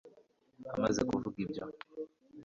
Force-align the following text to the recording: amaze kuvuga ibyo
amaze 0.73 0.99
kuvuga 1.07 1.37
ibyo 1.45 1.63